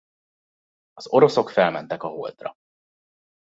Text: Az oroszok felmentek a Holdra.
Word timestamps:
Az 0.93 1.07
oroszok 1.07 1.49
felmentek 1.49 2.03
a 2.03 2.07
Holdra. 2.07 2.55